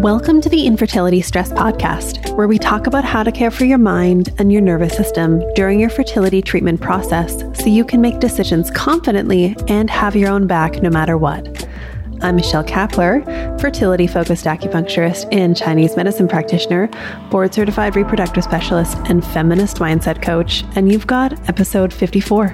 Welcome 0.00 0.40
to 0.40 0.48
the 0.48 0.66
Infertility 0.66 1.20
Stress 1.20 1.52
Podcast, 1.52 2.34
where 2.34 2.48
we 2.48 2.58
talk 2.58 2.86
about 2.86 3.04
how 3.04 3.22
to 3.22 3.30
care 3.30 3.50
for 3.50 3.66
your 3.66 3.76
mind 3.76 4.30
and 4.38 4.50
your 4.50 4.62
nervous 4.62 4.96
system 4.96 5.42
during 5.52 5.78
your 5.78 5.90
fertility 5.90 6.40
treatment 6.40 6.80
process 6.80 7.42
so 7.52 7.66
you 7.66 7.84
can 7.84 8.00
make 8.00 8.18
decisions 8.18 8.70
confidently 8.70 9.54
and 9.68 9.90
have 9.90 10.16
your 10.16 10.30
own 10.30 10.46
back 10.46 10.80
no 10.80 10.88
matter 10.88 11.18
what. 11.18 11.68
I'm 12.22 12.36
Michelle 12.36 12.64
Kapler, 12.64 13.60
fertility 13.60 14.06
focused 14.06 14.46
acupuncturist 14.46 15.28
and 15.32 15.54
Chinese 15.54 15.94
medicine 15.98 16.28
practitioner, 16.28 16.88
board 17.30 17.52
certified 17.52 17.94
reproductive 17.94 18.42
specialist, 18.42 18.96
and 19.04 19.22
feminist 19.22 19.80
mindset 19.80 20.22
coach, 20.22 20.64
and 20.76 20.90
you've 20.90 21.06
got 21.06 21.46
episode 21.46 21.92
54. 21.92 22.48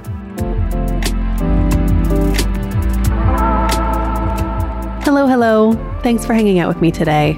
Hello, 5.04 5.28
hello. 5.28 5.95
Thanks 6.06 6.24
for 6.24 6.34
hanging 6.34 6.60
out 6.60 6.69
with 6.69 6.80
me 6.80 6.92
today. 6.92 7.37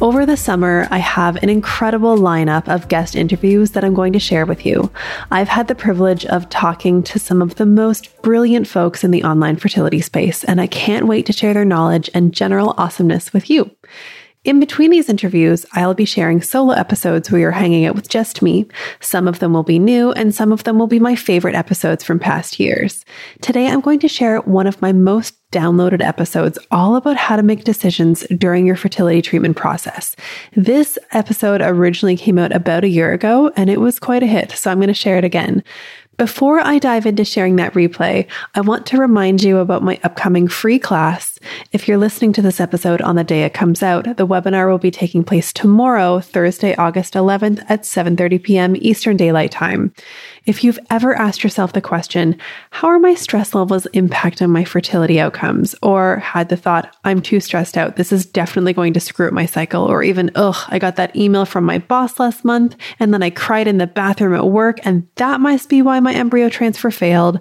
Over 0.00 0.24
the 0.24 0.38
summer, 0.38 0.88
I 0.90 0.96
have 0.96 1.36
an 1.36 1.50
incredible 1.50 2.16
lineup 2.16 2.66
of 2.66 2.88
guest 2.88 3.14
interviews 3.14 3.72
that 3.72 3.84
I'm 3.84 3.92
going 3.92 4.14
to 4.14 4.18
share 4.18 4.46
with 4.46 4.64
you. 4.64 4.90
I've 5.30 5.48
had 5.48 5.68
the 5.68 5.74
privilege 5.74 6.24
of 6.24 6.48
talking 6.48 7.02
to 7.02 7.18
some 7.18 7.42
of 7.42 7.56
the 7.56 7.66
most 7.66 8.22
brilliant 8.22 8.66
folks 8.66 9.04
in 9.04 9.10
the 9.10 9.22
online 9.22 9.56
fertility 9.56 10.00
space, 10.00 10.44
and 10.44 10.62
I 10.62 10.66
can't 10.66 11.06
wait 11.06 11.26
to 11.26 11.34
share 11.34 11.52
their 11.52 11.66
knowledge 11.66 12.08
and 12.14 12.32
general 12.32 12.74
awesomeness 12.78 13.34
with 13.34 13.50
you. 13.50 13.70
In 14.44 14.60
between 14.60 14.90
these 14.90 15.08
interviews, 15.08 15.64
I'll 15.72 15.94
be 15.94 16.04
sharing 16.04 16.42
solo 16.42 16.74
episodes 16.74 17.30
where 17.30 17.40
you're 17.40 17.50
hanging 17.50 17.86
out 17.86 17.94
with 17.94 18.10
just 18.10 18.42
me. 18.42 18.66
Some 19.00 19.26
of 19.26 19.38
them 19.38 19.54
will 19.54 19.62
be 19.62 19.78
new, 19.78 20.12
and 20.12 20.34
some 20.34 20.52
of 20.52 20.64
them 20.64 20.78
will 20.78 20.86
be 20.86 20.98
my 20.98 21.16
favorite 21.16 21.54
episodes 21.54 22.04
from 22.04 22.18
past 22.18 22.60
years. 22.60 23.06
Today, 23.40 23.66
I'm 23.66 23.80
going 23.80 24.00
to 24.00 24.08
share 24.08 24.40
one 24.40 24.66
of 24.66 24.82
my 24.82 24.92
most 24.92 25.34
downloaded 25.50 26.02
episodes 26.02 26.58
all 26.70 26.96
about 26.96 27.16
how 27.16 27.36
to 27.36 27.42
make 27.42 27.64
decisions 27.64 28.20
during 28.36 28.66
your 28.66 28.76
fertility 28.76 29.22
treatment 29.22 29.56
process. 29.56 30.14
This 30.54 30.98
episode 31.12 31.62
originally 31.62 32.16
came 32.16 32.38
out 32.38 32.54
about 32.54 32.84
a 32.84 32.88
year 32.88 33.14
ago, 33.14 33.50
and 33.56 33.70
it 33.70 33.80
was 33.80 33.98
quite 33.98 34.22
a 34.22 34.26
hit, 34.26 34.52
so 34.52 34.70
I'm 34.70 34.78
going 34.78 34.88
to 34.88 34.94
share 34.94 35.16
it 35.16 35.24
again. 35.24 35.64
Before 36.16 36.60
I 36.60 36.78
dive 36.78 37.06
into 37.06 37.24
sharing 37.24 37.56
that 37.56 37.74
replay, 37.74 38.28
I 38.54 38.60
want 38.60 38.86
to 38.86 38.98
remind 38.98 39.42
you 39.42 39.58
about 39.58 39.82
my 39.82 39.98
upcoming 40.04 40.46
free 40.46 40.78
class. 40.78 41.40
If 41.72 41.88
you're 41.88 41.98
listening 41.98 42.32
to 42.34 42.42
this 42.42 42.60
episode 42.60 43.02
on 43.02 43.16
the 43.16 43.24
day 43.24 43.42
it 43.42 43.52
comes 43.52 43.82
out, 43.82 44.04
the 44.16 44.26
webinar 44.26 44.70
will 44.70 44.78
be 44.78 44.92
taking 44.92 45.24
place 45.24 45.52
tomorrow, 45.52 46.20
Thursday, 46.20 46.76
August 46.76 47.14
11th 47.14 47.64
at 47.68 47.82
7:30 47.82 48.42
p.m. 48.42 48.76
Eastern 48.76 49.16
Daylight 49.16 49.50
Time. 49.50 49.92
If 50.46 50.62
you've 50.62 50.78
ever 50.90 51.14
asked 51.14 51.42
yourself 51.42 51.72
the 51.72 51.80
question, 51.80 52.36
how 52.70 52.88
are 52.88 52.98
my 52.98 53.14
stress 53.14 53.54
levels 53.54 53.86
impacting 53.94 54.50
my 54.50 54.64
fertility 54.64 55.18
outcomes? 55.18 55.74
Or 55.82 56.16
had 56.18 56.50
the 56.50 56.56
thought, 56.56 56.94
I'm 57.02 57.22
too 57.22 57.40
stressed 57.40 57.78
out. 57.78 57.96
This 57.96 58.12
is 58.12 58.26
definitely 58.26 58.74
going 58.74 58.92
to 58.92 59.00
screw 59.00 59.26
up 59.26 59.32
my 59.32 59.46
cycle. 59.46 59.84
Or 59.84 60.02
even, 60.02 60.30
ugh, 60.34 60.56
I 60.68 60.78
got 60.78 60.96
that 60.96 61.16
email 61.16 61.46
from 61.46 61.64
my 61.64 61.78
boss 61.78 62.20
last 62.20 62.44
month 62.44 62.76
and 63.00 63.14
then 63.14 63.22
I 63.22 63.30
cried 63.30 63.66
in 63.66 63.78
the 63.78 63.86
bathroom 63.86 64.34
at 64.34 64.48
work 64.48 64.78
and 64.84 65.08
that 65.14 65.40
must 65.40 65.70
be 65.70 65.80
why 65.80 65.98
my 66.00 66.12
embryo 66.12 66.50
transfer 66.50 66.90
failed. 66.90 67.40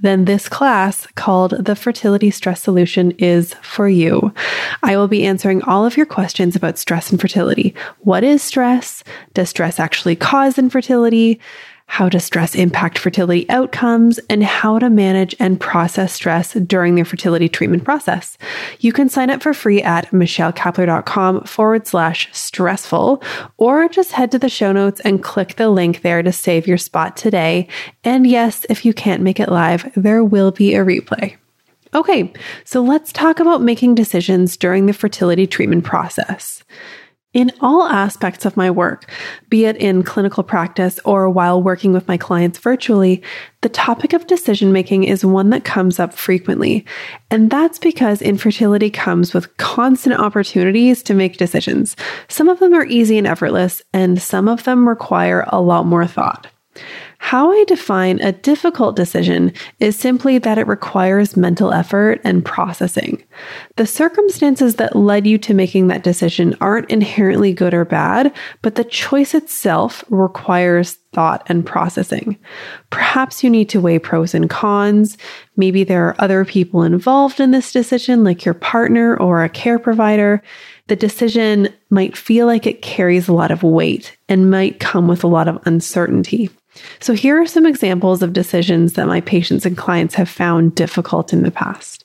Then 0.00 0.24
this 0.24 0.48
class 0.48 1.06
called 1.14 1.64
the 1.64 1.76
Fertility 1.76 2.32
Stress 2.32 2.62
Solution 2.62 3.12
is 3.12 3.54
for 3.62 3.88
you. 3.88 4.34
I 4.82 4.96
will 4.96 5.08
be 5.08 5.24
answering 5.24 5.62
all 5.62 5.86
of 5.86 5.96
your 5.96 6.06
questions 6.06 6.56
about 6.56 6.78
stress 6.78 7.10
and 7.10 7.20
fertility. 7.20 7.76
What 8.00 8.24
is 8.24 8.42
stress? 8.42 9.04
Does 9.34 9.50
stress 9.50 9.78
actually 9.78 10.16
cause 10.16 10.58
infertility? 10.58 11.38
How 11.90 12.08
does 12.08 12.22
stress 12.22 12.54
impact 12.54 12.98
fertility 12.98 13.50
outcomes, 13.50 14.20
and 14.30 14.44
how 14.44 14.78
to 14.78 14.88
manage 14.88 15.34
and 15.40 15.58
process 15.58 16.12
stress 16.12 16.52
during 16.52 16.94
their 16.94 17.04
fertility 17.04 17.48
treatment 17.48 17.82
process. 17.82 18.38
You 18.78 18.92
can 18.92 19.08
sign 19.08 19.28
up 19.28 19.42
for 19.42 19.52
free 19.52 19.82
at 19.82 20.08
michellekapler.com 20.12 21.46
forward 21.46 21.88
slash 21.88 22.28
stressful, 22.32 23.20
or 23.56 23.88
just 23.88 24.12
head 24.12 24.30
to 24.30 24.38
the 24.38 24.48
show 24.48 24.70
notes 24.70 25.00
and 25.00 25.20
click 25.20 25.56
the 25.56 25.68
link 25.68 26.02
there 26.02 26.22
to 26.22 26.30
save 26.30 26.68
your 26.68 26.78
spot 26.78 27.16
today. 27.16 27.66
And 28.04 28.24
yes, 28.24 28.64
if 28.70 28.84
you 28.84 28.94
can't 28.94 29.24
make 29.24 29.40
it 29.40 29.48
live, 29.48 29.92
there 29.96 30.22
will 30.22 30.52
be 30.52 30.76
a 30.76 30.84
replay. 30.84 31.36
Okay, 31.92 32.32
so 32.64 32.82
let's 32.82 33.12
talk 33.12 33.40
about 33.40 33.62
making 33.62 33.96
decisions 33.96 34.56
during 34.56 34.86
the 34.86 34.92
fertility 34.92 35.48
treatment 35.48 35.82
process. 35.82 36.62
In 37.32 37.52
all 37.60 37.84
aspects 37.84 38.44
of 38.44 38.56
my 38.56 38.72
work, 38.72 39.08
be 39.48 39.64
it 39.64 39.76
in 39.76 40.02
clinical 40.02 40.42
practice 40.42 40.98
or 41.04 41.30
while 41.30 41.62
working 41.62 41.92
with 41.92 42.08
my 42.08 42.16
clients 42.16 42.58
virtually, 42.58 43.22
the 43.60 43.68
topic 43.68 44.12
of 44.12 44.26
decision 44.26 44.72
making 44.72 45.04
is 45.04 45.24
one 45.24 45.50
that 45.50 45.62
comes 45.62 46.00
up 46.00 46.12
frequently. 46.12 46.84
And 47.30 47.48
that's 47.48 47.78
because 47.78 48.20
infertility 48.20 48.90
comes 48.90 49.32
with 49.32 49.56
constant 49.58 50.18
opportunities 50.18 51.04
to 51.04 51.14
make 51.14 51.36
decisions. 51.36 51.94
Some 52.26 52.48
of 52.48 52.58
them 52.58 52.74
are 52.74 52.86
easy 52.86 53.16
and 53.16 53.28
effortless, 53.28 53.80
and 53.92 54.20
some 54.20 54.48
of 54.48 54.64
them 54.64 54.88
require 54.88 55.44
a 55.50 55.60
lot 55.60 55.86
more 55.86 56.08
thought. 56.08 56.48
How 57.22 57.52
I 57.52 57.64
define 57.64 58.18
a 58.22 58.32
difficult 58.32 58.96
decision 58.96 59.52
is 59.78 59.96
simply 59.96 60.38
that 60.38 60.56
it 60.56 60.66
requires 60.66 61.36
mental 61.36 61.72
effort 61.72 62.20
and 62.24 62.44
processing. 62.44 63.22
The 63.76 63.86
circumstances 63.86 64.76
that 64.76 64.96
led 64.96 65.26
you 65.26 65.36
to 65.38 65.54
making 65.54 65.88
that 65.88 66.02
decision 66.02 66.56
aren't 66.62 66.90
inherently 66.90 67.52
good 67.52 67.74
or 67.74 67.84
bad, 67.84 68.34
but 68.62 68.74
the 68.74 68.84
choice 68.84 69.34
itself 69.34 70.02
requires 70.08 70.94
thought 71.12 71.46
and 71.46 71.64
processing. 71.64 72.38
Perhaps 72.88 73.44
you 73.44 73.50
need 73.50 73.68
to 73.68 73.82
weigh 73.82 73.98
pros 73.98 74.34
and 74.34 74.48
cons. 74.48 75.18
Maybe 75.56 75.84
there 75.84 76.06
are 76.08 76.16
other 76.18 76.46
people 76.46 76.82
involved 76.82 77.38
in 77.38 77.50
this 77.50 77.70
decision, 77.70 78.24
like 78.24 78.46
your 78.46 78.54
partner 78.54 79.16
or 79.18 79.44
a 79.44 79.48
care 79.50 79.78
provider. 79.78 80.42
The 80.88 80.96
decision 80.96 81.68
might 81.90 82.16
feel 82.16 82.46
like 82.46 82.66
it 82.66 82.82
carries 82.82 83.28
a 83.28 83.34
lot 83.34 83.50
of 83.50 83.62
weight 83.62 84.16
and 84.28 84.50
might 84.50 84.80
come 84.80 85.06
with 85.06 85.22
a 85.22 85.28
lot 85.28 85.48
of 85.48 85.60
uncertainty. 85.66 86.48
So, 87.00 87.14
here 87.14 87.40
are 87.40 87.46
some 87.46 87.66
examples 87.66 88.22
of 88.22 88.32
decisions 88.32 88.94
that 88.94 89.06
my 89.06 89.20
patients 89.20 89.66
and 89.66 89.76
clients 89.76 90.14
have 90.14 90.28
found 90.28 90.74
difficult 90.74 91.32
in 91.32 91.42
the 91.42 91.50
past. 91.50 92.04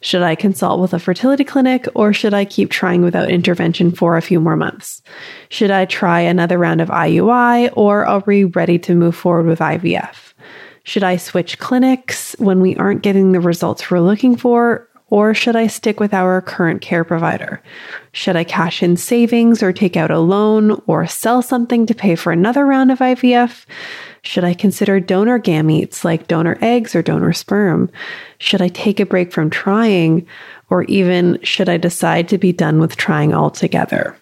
Should 0.00 0.22
I 0.22 0.34
consult 0.34 0.80
with 0.80 0.92
a 0.92 0.98
fertility 0.98 1.42
clinic 1.42 1.88
or 1.94 2.12
should 2.12 2.34
I 2.34 2.44
keep 2.44 2.70
trying 2.70 3.02
without 3.02 3.30
intervention 3.30 3.90
for 3.90 4.16
a 4.16 4.22
few 4.22 4.38
more 4.38 4.56
months? 4.56 5.02
Should 5.48 5.70
I 5.70 5.86
try 5.86 6.20
another 6.20 6.58
round 6.58 6.80
of 6.80 6.88
IUI 6.88 7.72
or 7.74 8.06
are 8.06 8.22
we 8.26 8.44
ready 8.44 8.78
to 8.80 8.94
move 8.94 9.16
forward 9.16 9.46
with 9.46 9.58
IVF? 9.58 10.34
Should 10.84 11.02
I 11.02 11.16
switch 11.16 11.58
clinics 11.58 12.36
when 12.38 12.60
we 12.60 12.76
aren't 12.76 13.02
getting 13.02 13.32
the 13.32 13.40
results 13.40 13.90
we're 13.90 13.98
looking 14.00 14.36
for? 14.36 14.88
Or 15.08 15.34
should 15.34 15.54
I 15.54 15.68
stick 15.68 16.00
with 16.00 16.12
our 16.12 16.40
current 16.42 16.80
care 16.80 17.04
provider? 17.04 17.62
Should 18.12 18.34
I 18.34 18.42
cash 18.42 18.82
in 18.82 18.96
savings 18.96 19.62
or 19.62 19.72
take 19.72 19.96
out 19.96 20.10
a 20.10 20.18
loan 20.18 20.82
or 20.86 21.06
sell 21.06 21.42
something 21.42 21.86
to 21.86 21.94
pay 21.94 22.16
for 22.16 22.32
another 22.32 22.66
round 22.66 22.90
of 22.90 22.98
IVF? 22.98 23.66
Should 24.22 24.42
I 24.42 24.52
consider 24.52 24.98
donor 24.98 25.38
gametes 25.38 26.02
like 26.02 26.26
donor 26.26 26.58
eggs 26.60 26.96
or 26.96 27.02
donor 27.02 27.32
sperm? 27.32 27.88
Should 28.38 28.60
I 28.60 28.68
take 28.68 28.98
a 28.98 29.06
break 29.06 29.32
from 29.32 29.48
trying? 29.48 30.26
Or 30.70 30.82
even 30.84 31.38
should 31.44 31.68
I 31.68 31.76
decide 31.76 32.28
to 32.30 32.38
be 32.38 32.52
done 32.52 32.80
with 32.80 32.96
trying 32.96 33.32
altogether? 33.32 34.16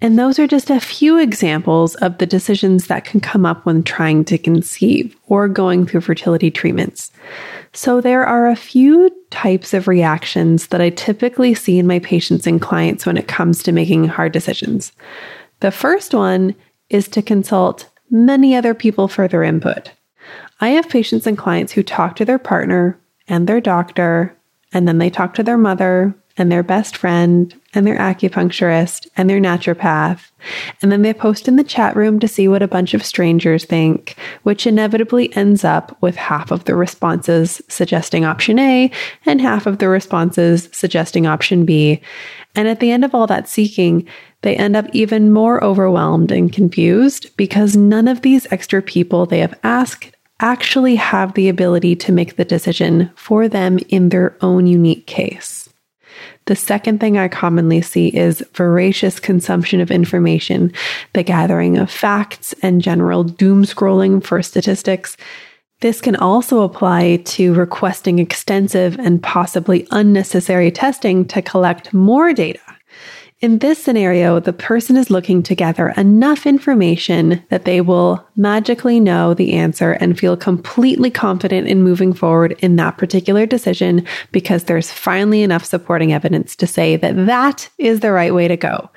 And 0.00 0.18
those 0.18 0.38
are 0.38 0.46
just 0.46 0.70
a 0.70 0.80
few 0.80 1.18
examples 1.18 1.94
of 1.96 2.18
the 2.18 2.26
decisions 2.26 2.88
that 2.88 3.04
can 3.04 3.20
come 3.20 3.46
up 3.46 3.64
when 3.64 3.82
trying 3.82 4.24
to 4.26 4.36
conceive 4.36 5.16
or 5.28 5.48
going 5.48 5.86
through 5.86 6.02
fertility 6.02 6.50
treatments. 6.50 7.10
So, 7.72 8.00
there 8.00 8.24
are 8.24 8.48
a 8.48 8.56
few 8.56 9.10
types 9.30 9.74
of 9.74 9.88
reactions 9.88 10.68
that 10.68 10.80
I 10.80 10.90
typically 10.90 11.54
see 11.54 11.78
in 11.78 11.86
my 11.86 11.98
patients 12.00 12.46
and 12.46 12.60
clients 12.60 13.06
when 13.06 13.16
it 13.16 13.28
comes 13.28 13.62
to 13.62 13.72
making 13.72 14.06
hard 14.06 14.32
decisions. 14.32 14.92
The 15.60 15.70
first 15.70 16.14
one 16.14 16.54
is 16.90 17.08
to 17.08 17.22
consult 17.22 17.88
many 18.10 18.54
other 18.54 18.74
people 18.74 19.08
for 19.08 19.26
their 19.26 19.42
input. 19.42 19.90
I 20.60 20.68
have 20.70 20.88
patients 20.88 21.26
and 21.26 21.36
clients 21.36 21.72
who 21.72 21.82
talk 21.82 22.16
to 22.16 22.24
their 22.24 22.38
partner 22.38 22.98
and 23.26 23.46
their 23.46 23.60
doctor, 23.60 24.36
and 24.72 24.86
then 24.86 24.98
they 24.98 25.10
talk 25.10 25.34
to 25.34 25.42
their 25.42 25.58
mother 25.58 26.14
and 26.36 26.50
their 26.50 26.62
best 26.62 26.96
friend 26.96 27.54
and 27.74 27.86
their 27.86 27.98
acupuncturist 27.98 29.06
and 29.16 29.28
their 29.28 29.40
naturopath. 29.40 30.30
And 30.82 30.92
then 30.92 31.02
they 31.02 31.14
post 31.14 31.48
in 31.48 31.56
the 31.56 31.64
chat 31.64 31.96
room 31.96 32.20
to 32.20 32.28
see 32.28 32.48
what 32.48 32.62
a 32.62 32.68
bunch 32.68 32.94
of 32.94 33.04
strangers 33.04 33.64
think, 33.64 34.16
which 34.42 34.66
inevitably 34.66 35.34
ends 35.36 35.64
up 35.64 35.96
with 36.02 36.16
half 36.16 36.50
of 36.50 36.64
the 36.64 36.74
responses 36.74 37.62
suggesting 37.68 38.24
option 38.24 38.58
A 38.58 38.90
and 39.26 39.40
half 39.40 39.66
of 39.66 39.78
the 39.78 39.88
responses 39.88 40.68
suggesting 40.72 41.26
option 41.26 41.64
B. 41.64 42.00
And 42.54 42.68
at 42.68 42.80
the 42.80 42.90
end 42.90 43.04
of 43.04 43.14
all 43.14 43.26
that 43.26 43.48
seeking, 43.48 44.06
they 44.42 44.56
end 44.56 44.76
up 44.76 44.86
even 44.92 45.32
more 45.32 45.62
overwhelmed 45.64 46.30
and 46.30 46.52
confused 46.52 47.34
because 47.36 47.76
none 47.76 48.06
of 48.06 48.22
these 48.22 48.46
extra 48.52 48.82
people 48.82 49.26
they 49.26 49.40
have 49.40 49.58
asked 49.64 50.14
actually 50.40 50.96
have 50.96 51.34
the 51.34 51.48
ability 51.48 51.96
to 51.96 52.12
make 52.12 52.36
the 52.36 52.44
decision 52.44 53.10
for 53.14 53.48
them 53.48 53.78
in 53.88 54.10
their 54.10 54.36
own 54.42 54.66
unique 54.66 55.06
case. 55.06 55.63
The 56.46 56.56
second 56.56 57.00
thing 57.00 57.16
I 57.16 57.28
commonly 57.28 57.80
see 57.80 58.08
is 58.08 58.44
voracious 58.52 59.18
consumption 59.18 59.80
of 59.80 59.90
information, 59.90 60.72
the 61.14 61.22
gathering 61.22 61.78
of 61.78 61.90
facts 61.90 62.54
and 62.62 62.82
general 62.82 63.24
doom 63.24 63.64
scrolling 63.64 64.22
for 64.22 64.42
statistics. 64.42 65.16
This 65.80 66.00
can 66.00 66.16
also 66.16 66.62
apply 66.62 67.16
to 67.24 67.54
requesting 67.54 68.18
extensive 68.18 68.98
and 68.98 69.22
possibly 69.22 69.86
unnecessary 69.90 70.70
testing 70.70 71.24
to 71.26 71.42
collect 71.42 71.94
more 71.94 72.32
data. 72.32 72.60
In 73.40 73.58
this 73.58 73.82
scenario, 73.82 74.38
the 74.38 74.52
person 74.52 74.96
is 74.96 75.10
looking 75.10 75.42
to 75.42 75.54
gather 75.54 75.88
enough 75.90 76.46
information 76.46 77.42
that 77.50 77.64
they 77.64 77.80
will 77.80 78.24
magically 78.36 79.00
know 79.00 79.34
the 79.34 79.52
answer 79.54 79.92
and 79.92 80.18
feel 80.18 80.36
completely 80.36 81.10
confident 81.10 81.66
in 81.68 81.82
moving 81.82 82.12
forward 82.12 82.52
in 82.60 82.76
that 82.76 82.96
particular 82.96 83.44
decision 83.44 84.06
because 84.30 84.64
there's 84.64 84.90
finally 84.90 85.42
enough 85.42 85.64
supporting 85.64 86.12
evidence 86.12 86.54
to 86.56 86.66
say 86.66 86.96
that 86.96 87.26
that 87.26 87.68
is 87.76 88.00
the 88.00 88.12
right 88.12 88.32
way 88.32 88.46
to 88.46 88.56
go. 88.56 88.88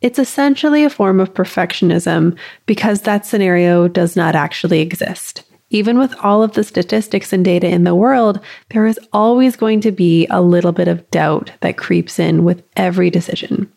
It's 0.00 0.18
essentially 0.18 0.84
a 0.84 0.90
form 0.90 1.18
of 1.18 1.34
perfectionism 1.34 2.38
because 2.66 3.02
that 3.02 3.26
scenario 3.26 3.88
does 3.88 4.16
not 4.16 4.34
actually 4.34 4.80
exist. 4.80 5.42
Even 5.74 5.98
with 5.98 6.14
all 6.22 6.44
of 6.44 6.52
the 6.52 6.62
statistics 6.62 7.32
and 7.32 7.44
data 7.44 7.66
in 7.66 7.82
the 7.82 7.96
world, 7.96 8.38
there 8.70 8.86
is 8.86 8.96
always 9.12 9.56
going 9.56 9.80
to 9.80 9.90
be 9.90 10.24
a 10.30 10.40
little 10.40 10.70
bit 10.70 10.86
of 10.86 11.10
doubt 11.10 11.50
that 11.62 11.76
creeps 11.76 12.20
in 12.20 12.44
with 12.44 12.62
every 12.76 13.10
decision. 13.10 13.68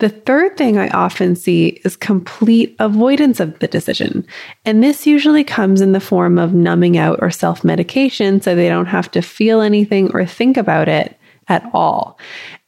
The 0.00 0.10
third 0.10 0.58
thing 0.58 0.76
I 0.76 0.90
often 0.90 1.36
see 1.36 1.80
is 1.86 1.96
complete 1.96 2.76
avoidance 2.78 3.40
of 3.40 3.58
the 3.60 3.66
decision. 3.66 4.26
And 4.66 4.84
this 4.84 5.06
usually 5.06 5.42
comes 5.42 5.80
in 5.80 5.92
the 5.92 6.00
form 6.00 6.38
of 6.38 6.52
numbing 6.52 6.98
out 6.98 7.18
or 7.22 7.30
self 7.30 7.64
medication 7.64 8.42
so 8.42 8.54
they 8.54 8.68
don't 8.68 8.84
have 8.84 9.10
to 9.12 9.22
feel 9.22 9.62
anything 9.62 10.10
or 10.12 10.26
think 10.26 10.58
about 10.58 10.86
it 10.86 11.18
at 11.50 11.68
all. 11.74 12.18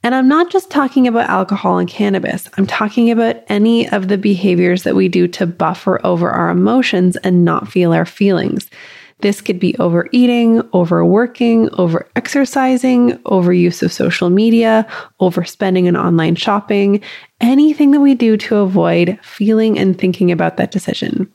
And 0.03 0.15
I'm 0.15 0.29
not 0.29 0.51
just 0.51 0.71
talking 0.71 1.07
about 1.07 1.31
alcohol 1.31 1.79
and 1.79 1.89
cannabis. 1.89 2.49
I'm 2.59 2.67
talking 2.67 3.11
about 3.11 3.37
any 3.49 3.89
of 3.89 4.09
the 4.09 4.19
behaviors 4.19 4.83
that 4.83 4.97
we 4.97 5.09
do 5.09 5.27
to 5.29 5.47
buffer 5.47 6.05
over 6.05 6.29
our 6.29 6.51
emotions 6.51 7.17
and 7.19 7.45
not 7.45 7.69
feel 7.69 7.93
our 7.95 8.05
feelings. 8.05 8.69
This 9.21 9.41
could 9.41 9.61
be 9.61 9.77
overeating, 9.79 10.69
overworking, 10.75 11.71
over 11.75 12.09
exercising, 12.17 13.13
overuse 13.19 13.81
of 13.81 13.93
social 13.93 14.31
media, 14.31 14.85
overspending 15.21 15.87
and 15.87 15.97
online 15.97 16.35
shopping, 16.35 17.01
anything 17.41 17.93
that 17.93 18.01
we 18.01 18.17
do 18.17 18.37
to 18.37 18.57
avoid 18.57 19.17
feeling 19.23 19.79
and 19.79 19.97
thinking 19.97 20.33
about 20.33 20.57
that 20.57 20.73
decision. 20.73 21.33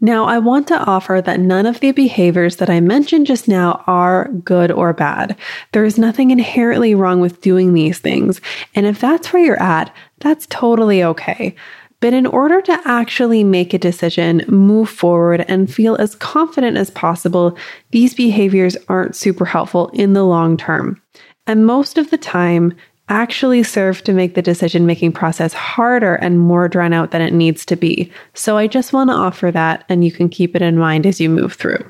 Now, 0.00 0.24
I 0.24 0.38
want 0.38 0.68
to 0.68 0.78
offer 0.78 1.22
that 1.24 1.40
none 1.40 1.66
of 1.66 1.80
the 1.80 1.92
behaviors 1.92 2.56
that 2.56 2.68
I 2.68 2.80
mentioned 2.80 3.26
just 3.26 3.48
now 3.48 3.82
are 3.86 4.28
good 4.44 4.70
or 4.70 4.92
bad. 4.92 5.36
There 5.72 5.84
is 5.84 5.98
nothing 5.98 6.30
inherently 6.30 6.94
wrong 6.94 7.20
with 7.20 7.40
doing 7.40 7.72
these 7.72 8.00
things. 8.00 8.40
And 8.74 8.86
if 8.86 9.00
that's 9.00 9.32
where 9.32 9.42
you're 9.42 9.62
at, 9.62 9.94
that's 10.18 10.46
totally 10.48 11.02
okay. 11.02 11.54
But 12.00 12.12
in 12.12 12.26
order 12.26 12.60
to 12.60 12.80
actually 12.84 13.44
make 13.44 13.72
a 13.72 13.78
decision, 13.78 14.44
move 14.46 14.90
forward, 14.90 15.44
and 15.48 15.72
feel 15.72 15.96
as 15.96 16.14
confident 16.16 16.76
as 16.76 16.90
possible, 16.90 17.56
these 17.92 18.12
behaviors 18.12 18.76
aren't 18.88 19.16
super 19.16 19.46
helpful 19.46 19.88
in 19.94 20.12
the 20.12 20.24
long 20.24 20.58
term. 20.58 21.00
And 21.46 21.64
most 21.64 21.96
of 21.96 22.10
the 22.10 22.18
time, 22.18 22.74
actually 23.08 23.62
serve 23.62 24.02
to 24.04 24.12
make 24.12 24.34
the 24.34 24.42
decision 24.42 24.86
making 24.86 25.12
process 25.12 25.52
harder 25.52 26.14
and 26.14 26.40
more 26.40 26.68
drawn 26.68 26.92
out 26.92 27.10
than 27.10 27.20
it 27.20 27.32
needs 27.32 27.64
to 27.66 27.76
be. 27.76 28.10
So 28.32 28.56
I 28.56 28.66
just 28.66 28.92
want 28.92 29.10
to 29.10 29.16
offer 29.16 29.50
that, 29.50 29.84
and 29.88 30.04
you 30.04 30.10
can 30.10 30.28
keep 30.28 30.56
it 30.56 30.62
in 30.62 30.78
mind 30.78 31.06
as 31.06 31.20
you 31.20 31.28
move 31.28 31.54
through. 31.54 31.84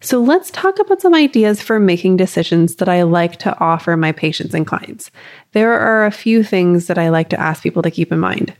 So 0.00 0.20
let's 0.20 0.52
talk 0.52 0.78
about 0.78 1.00
some 1.00 1.14
ideas 1.14 1.60
for 1.60 1.80
making 1.80 2.18
decisions 2.18 2.76
that 2.76 2.88
I 2.88 3.02
like 3.02 3.38
to 3.38 3.58
offer 3.58 3.96
my 3.96 4.12
patients 4.12 4.54
and 4.54 4.64
clients. 4.64 5.10
There 5.52 5.72
are 5.72 6.06
a 6.06 6.12
few 6.12 6.44
things 6.44 6.86
that 6.86 6.98
I 6.98 7.08
like 7.08 7.30
to 7.30 7.40
ask 7.40 7.62
people 7.62 7.82
to 7.82 7.90
keep 7.90 8.12
in 8.12 8.20
mind. 8.20 8.54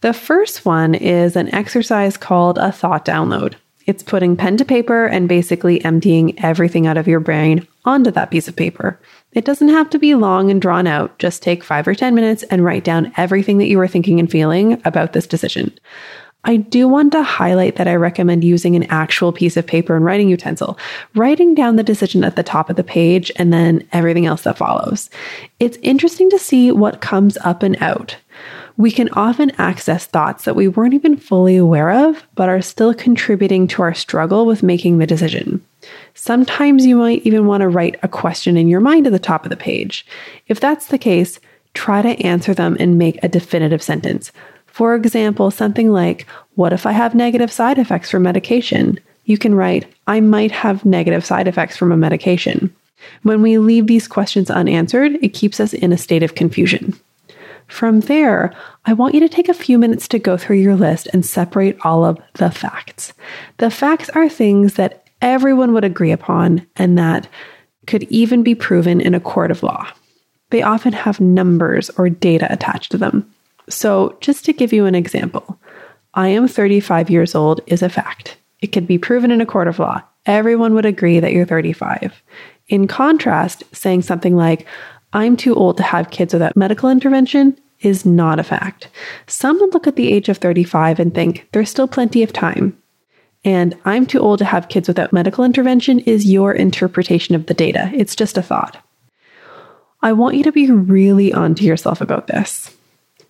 The 0.00 0.14
first 0.14 0.64
one 0.64 0.94
is 0.94 1.36
an 1.36 1.54
exercise 1.54 2.16
called 2.16 2.56
a 2.56 2.72
thought 2.72 3.04
download. 3.04 3.54
It's 3.86 4.02
putting 4.02 4.36
pen 4.36 4.56
to 4.58 4.64
paper 4.64 5.06
and 5.06 5.28
basically 5.28 5.84
emptying 5.84 6.38
everything 6.42 6.86
out 6.86 6.96
of 6.96 7.08
your 7.08 7.20
brain 7.20 7.66
onto 7.84 8.10
that 8.12 8.30
piece 8.30 8.48
of 8.48 8.56
paper. 8.56 9.00
It 9.32 9.44
doesn't 9.44 9.68
have 9.68 9.90
to 9.90 9.98
be 9.98 10.14
long 10.14 10.50
and 10.50 10.60
drawn 10.60 10.86
out. 10.86 11.18
Just 11.18 11.42
take 11.42 11.64
five 11.64 11.88
or 11.88 11.94
10 11.94 12.14
minutes 12.14 12.42
and 12.44 12.64
write 12.64 12.84
down 12.84 13.12
everything 13.16 13.58
that 13.58 13.68
you 13.68 13.78
were 13.78 13.88
thinking 13.88 14.20
and 14.20 14.30
feeling 14.30 14.80
about 14.84 15.12
this 15.12 15.26
decision. 15.26 15.72
I 16.44 16.56
do 16.56 16.88
want 16.88 17.12
to 17.12 17.22
highlight 17.22 17.76
that 17.76 17.86
I 17.86 17.94
recommend 17.94 18.42
using 18.42 18.74
an 18.74 18.82
actual 18.84 19.32
piece 19.32 19.56
of 19.56 19.66
paper 19.66 19.94
and 19.94 20.04
writing 20.04 20.28
utensil, 20.28 20.76
writing 21.14 21.54
down 21.54 21.76
the 21.76 21.84
decision 21.84 22.24
at 22.24 22.34
the 22.34 22.42
top 22.42 22.68
of 22.68 22.74
the 22.74 22.82
page 22.82 23.30
and 23.36 23.52
then 23.52 23.86
everything 23.92 24.26
else 24.26 24.42
that 24.42 24.58
follows. 24.58 25.08
It's 25.60 25.78
interesting 25.82 26.30
to 26.30 26.40
see 26.40 26.72
what 26.72 27.00
comes 27.00 27.38
up 27.38 27.62
and 27.62 27.76
out 27.80 28.16
we 28.76 28.90
can 28.90 29.08
often 29.10 29.52
access 29.58 30.06
thoughts 30.06 30.44
that 30.44 30.56
we 30.56 30.68
weren't 30.68 30.94
even 30.94 31.16
fully 31.16 31.56
aware 31.56 31.90
of, 31.90 32.26
but 32.34 32.48
are 32.48 32.62
still 32.62 32.94
contributing 32.94 33.66
to 33.68 33.82
our 33.82 33.94
struggle 33.94 34.46
with 34.46 34.62
making 34.62 34.98
the 34.98 35.06
decision. 35.06 35.64
Sometimes 36.14 36.86
you 36.86 36.96
might 36.96 37.22
even 37.22 37.46
want 37.46 37.62
to 37.62 37.68
write 37.68 37.96
a 38.02 38.08
question 38.08 38.56
in 38.56 38.68
your 38.68 38.80
mind 38.80 39.06
at 39.06 39.12
the 39.12 39.18
top 39.18 39.44
of 39.44 39.50
the 39.50 39.56
page. 39.56 40.06
If 40.48 40.60
that's 40.60 40.86
the 40.86 40.98
case, 40.98 41.40
try 41.74 42.02
to 42.02 42.24
answer 42.24 42.54
them 42.54 42.76
and 42.78 42.98
make 42.98 43.22
a 43.22 43.28
definitive 43.28 43.82
sentence. 43.82 44.32
For 44.66 44.94
example, 44.94 45.50
something 45.50 45.92
like, 45.92 46.26
What 46.54 46.72
if 46.72 46.86
I 46.86 46.92
have 46.92 47.14
negative 47.14 47.52
side 47.52 47.78
effects 47.78 48.10
from 48.10 48.22
medication? 48.22 48.98
You 49.24 49.38
can 49.38 49.54
write, 49.54 49.92
I 50.06 50.20
might 50.20 50.50
have 50.50 50.84
negative 50.84 51.24
side 51.24 51.46
effects 51.46 51.76
from 51.76 51.92
a 51.92 51.96
medication. 51.96 52.74
When 53.22 53.42
we 53.42 53.58
leave 53.58 53.86
these 53.86 54.08
questions 54.08 54.50
unanswered, 54.50 55.12
it 55.22 55.34
keeps 55.34 55.60
us 55.60 55.72
in 55.72 55.92
a 55.92 55.98
state 55.98 56.22
of 56.22 56.34
confusion. 56.34 56.94
From 57.72 58.00
there, 58.00 58.52
I 58.84 58.92
want 58.92 59.14
you 59.14 59.20
to 59.20 59.30
take 59.30 59.48
a 59.48 59.54
few 59.54 59.78
minutes 59.78 60.06
to 60.08 60.18
go 60.18 60.36
through 60.36 60.58
your 60.58 60.76
list 60.76 61.08
and 61.14 61.24
separate 61.24 61.78
all 61.82 62.04
of 62.04 62.18
the 62.34 62.50
facts. 62.50 63.14
The 63.56 63.70
facts 63.70 64.10
are 64.10 64.28
things 64.28 64.74
that 64.74 65.08
everyone 65.22 65.72
would 65.72 65.82
agree 65.82 66.12
upon 66.12 66.66
and 66.76 66.98
that 66.98 67.26
could 67.86 68.02
even 68.04 68.42
be 68.42 68.54
proven 68.54 69.00
in 69.00 69.14
a 69.14 69.20
court 69.20 69.50
of 69.50 69.62
law. 69.62 69.88
They 70.50 70.60
often 70.60 70.92
have 70.92 71.18
numbers 71.18 71.88
or 71.96 72.10
data 72.10 72.46
attached 72.52 72.92
to 72.92 72.98
them. 72.98 73.32
So, 73.70 74.18
just 74.20 74.44
to 74.44 74.52
give 74.52 74.74
you 74.74 74.84
an 74.84 74.94
example, 74.94 75.58
I 76.12 76.28
am 76.28 76.48
35 76.48 77.08
years 77.08 77.34
old 77.34 77.62
is 77.66 77.80
a 77.80 77.88
fact. 77.88 78.36
It 78.60 78.66
could 78.66 78.86
be 78.86 78.98
proven 78.98 79.30
in 79.30 79.40
a 79.40 79.46
court 79.46 79.66
of 79.66 79.78
law. 79.78 80.02
Everyone 80.26 80.74
would 80.74 80.86
agree 80.86 81.20
that 81.20 81.32
you're 81.32 81.46
35. 81.46 82.22
In 82.68 82.86
contrast, 82.86 83.64
saying 83.74 84.02
something 84.02 84.36
like, 84.36 84.66
I'm 85.12 85.36
too 85.36 85.54
old 85.54 85.76
to 85.76 85.82
have 85.82 86.10
kids 86.10 86.32
without 86.32 86.56
medical 86.56 86.88
intervention 86.88 87.58
is 87.80 88.06
not 88.06 88.38
a 88.38 88.44
fact. 88.44 88.88
Some 89.26 89.58
look 89.58 89.86
at 89.86 89.96
the 89.96 90.12
age 90.12 90.28
of 90.28 90.38
35 90.38 91.00
and 91.00 91.14
think 91.14 91.48
there's 91.52 91.70
still 91.70 91.88
plenty 91.88 92.22
of 92.22 92.32
time. 92.32 92.78
And 93.44 93.76
I'm 93.84 94.06
too 94.06 94.20
old 94.20 94.38
to 94.38 94.44
have 94.44 94.68
kids 94.68 94.88
without 94.88 95.12
medical 95.12 95.44
intervention 95.44 95.98
is 96.00 96.30
your 96.30 96.52
interpretation 96.52 97.34
of 97.34 97.46
the 97.46 97.54
data. 97.54 97.90
It's 97.92 98.14
just 98.14 98.38
a 98.38 98.42
thought. 98.42 98.82
I 100.00 100.12
want 100.12 100.36
you 100.36 100.44
to 100.44 100.52
be 100.52 100.70
really 100.70 101.32
onto 101.32 101.64
yourself 101.64 102.00
about 102.00 102.28
this. 102.28 102.74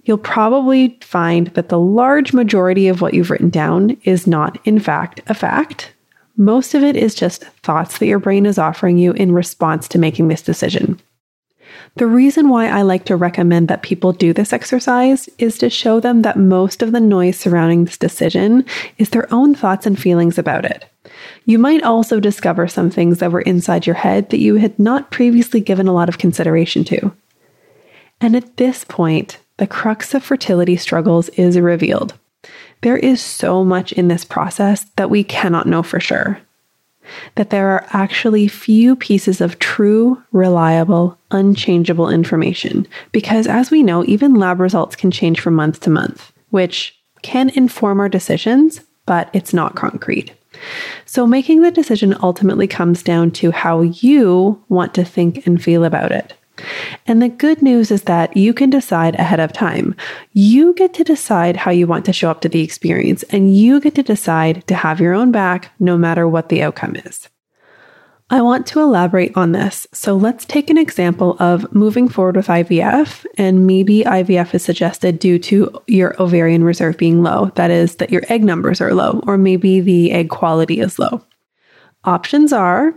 You'll 0.04 0.18
probably 0.18 0.98
find 1.00 1.48
that 1.48 1.68
the 1.68 1.78
large 1.78 2.32
majority 2.32 2.88
of 2.88 3.00
what 3.00 3.14
you've 3.14 3.30
written 3.30 3.50
down 3.50 3.96
is 4.04 4.26
not, 4.26 4.58
in 4.66 4.80
fact, 4.80 5.20
a 5.28 5.34
fact. 5.34 5.92
Most 6.36 6.74
of 6.74 6.82
it 6.82 6.96
is 6.96 7.14
just 7.14 7.44
thoughts 7.62 7.98
that 7.98 8.06
your 8.06 8.18
brain 8.18 8.46
is 8.46 8.58
offering 8.58 8.98
you 8.98 9.12
in 9.12 9.32
response 9.32 9.86
to 9.88 9.98
making 9.98 10.28
this 10.28 10.42
decision. 10.42 10.98
The 11.96 12.06
reason 12.06 12.48
why 12.48 12.68
I 12.68 12.82
like 12.82 13.04
to 13.06 13.16
recommend 13.16 13.68
that 13.68 13.82
people 13.82 14.12
do 14.12 14.32
this 14.32 14.52
exercise 14.52 15.28
is 15.38 15.58
to 15.58 15.68
show 15.68 16.00
them 16.00 16.22
that 16.22 16.38
most 16.38 16.82
of 16.82 16.92
the 16.92 17.00
noise 17.00 17.38
surrounding 17.38 17.84
this 17.84 17.98
decision 17.98 18.64
is 18.98 19.10
their 19.10 19.32
own 19.32 19.54
thoughts 19.54 19.86
and 19.86 19.98
feelings 19.98 20.38
about 20.38 20.64
it. 20.64 20.86
You 21.44 21.58
might 21.58 21.82
also 21.82 22.20
discover 22.20 22.68
some 22.68 22.90
things 22.90 23.18
that 23.18 23.32
were 23.32 23.42
inside 23.42 23.86
your 23.86 23.96
head 23.96 24.30
that 24.30 24.38
you 24.38 24.56
had 24.56 24.78
not 24.78 25.10
previously 25.10 25.60
given 25.60 25.88
a 25.88 25.92
lot 25.92 26.08
of 26.08 26.18
consideration 26.18 26.84
to. 26.84 27.12
And 28.20 28.36
at 28.36 28.56
this 28.56 28.84
point, 28.84 29.38
the 29.58 29.66
crux 29.66 30.14
of 30.14 30.22
fertility 30.22 30.76
struggles 30.76 31.28
is 31.30 31.58
revealed. 31.58 32.14
There 32.80 32.96
is 32.96 33.20
so 33.20 33.64
much 33.64 33.92
in 33.92 34.08
this 34.08 34.24
process 34.24 34.84
that 34.96 35.10
we 35.10 35.24
cannot 35.24 35.66
know 35.66 35.82
for 35.82 36.00
sure 36.00 36.40
that 37.34 37.50
there 37.50 37.68
are 37.70 37.86
actually 37.90 38.48
few 38.48 38.96
pieces 38.96 39.40
of 39.40 39.58
true, 39.58 40.22
reliable, 40.32 41.18
unchangeable 41.30 42.08
information. 42.08 42.86
Because 43.12 43.46
as 43.46 43.70
we 43.70 43.82
know, 43.82 44.04
even 44.04 44.34
lab 44.34 44.60
results 44.60 44.96
can 44.96 45.10
change 45.10 45.40
from 45.40 45.54
month 45.54 45.80
to 45.80 45.90
month, 45.90 46.32
which 46.50 46.98
can 47.22 47.50
inform 47.50 48.00
our 48.00 48.08
decisions, 48.08 48.80
but 49.06 49.30
it's 49.32 49.54
not 49.54 49.74
concrete. 49.74 50.32
So 51.06 51.26
making 51.26 51.62
the 51.62 51.70
decision 51.70 52.14
ultimately 52.22 52.66
comes 52.66 53.02
down 53.02 53.30
to 53.32 53.50
how 53.50 53.80
you 53.82 54.62
want 54.68 54.94
to 54.94 55.04
think 55.04 55.46
and 55.46 55.62
feel 55.62 55.84
about 55.84 56.12
it. 56.12 56.34
And 57.06 57.20
the 57.20 57.28
good 57.28 57.62
news 57.62 57.90
is 57.90 58.02
that 58.02 58.36
you 58.36 58.52
can 58.54 58.70
decide 58.70 59.14
ahead 59.16 59.40
of 59.40 59.52
time. 59.52 59.94
You 60.32 60.74
get 60.74 60.94
to 60.94 61.04
decide 61.04 61.56
how 61.56 61.70
you 61.70 61.86
want 61.86 62.04
to 62.04 62.12
show 62.12 62.30
up 62.30 62.40
to 62.42 62.48
the 62.48 62.62
experience, 62.62 63.22
and 63.24 63.56
you 63.56 63.80
get 63.80 63.94
to 63.96 64.02
decide 64.02 64.66
to 64.66 64.74
have 64.74 65.00
your 65.00 65.14
own 65.14 65.32
back 65.32 65.72
no 65.80 65.96
matter 65.96 66.28
what 66.28 66.48
the 66.48 66.62
outcome 66.62 66.96
is. 66.96 67.28
I 68.30 68.40
want 68.40 68.66
to 68.68 68.80
elaborate 68.80 69.36
on 69.36 69.52
this. 69.52 69.86
So 69.92 70.16
let's 70.16 70.46
take 70.46 70.70
an 70.70 70.78
example 70.78 71.36
of 71.38 71.70
moving 71.74 72.08
forward 72.08 72.36
with 72.36 72.46
IVF, 72.46 73.26
and 73.36 73.66
maybe 73.66 74.04
IVF 74.04 74.54
is 74.54 74.64
suggested 74.64 75.18
due 75.18 75.38
to 75.40 75.82
your 75.86 76.20
ovarian 76.22 76.64
reserve 76.64 76.96
being 76.96 77.22
low. 77.22 77.52
That 77.56 77.70
is, 77.70 77.96
that 77.96 78.10
your 78.10 78.22
egg 78.30 78.42
numbers 78.42 78.80
are 78.80 78.94
low, 78.94 79.22
or 79.26 79.36
maybe 79.36 79.80
the 79.80 80.12
egg 80.12 80.30
quality 80.30 80.80
is 80.80 80.98
low. 80.98 81.22
Options 82.04 82.54
are 82.54 82.94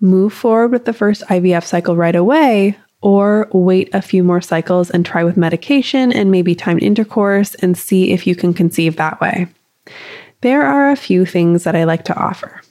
move 0.00 0.32
forward 0.32 0.72
with 0.72 0.84
the 0.84 0.92
first 0.92 1.22
IVF 1.28 1.64
cycle 1.64 1.94
right 1.94 2.16
away, 2.16 2.76
or 3.02 3.48
wait 3.52 3.90
a 3.92 4.00
few 4.00 4.22
more 4.22 4.40
cycles 4.40 4.90
and 4.90 5.04
try 5.04 5.24
with 5.24 5.36
medication 5.36 6.12
and 6.12 6.30
maybe 6.30 6.54
timed 6.54 6.82
intercourse 6.82 7.54
and 7.56 7.76
see 7.76 8.12
if 8.12 8.26
you 8.26 8.34
can 8.34 8.54
conceive 8.54 8.96
that 8.96 9.20
way. 9.20 9.48
There 10.40 10.62
are 10.62 10.90
a 10.90 10.96
few 10.96 11.26
things 11.26 11.64
that 11.64 11.76
I 11.76 11.84
like 11.84 12.04
to 12.06 12.16
offer. 12.16 12.62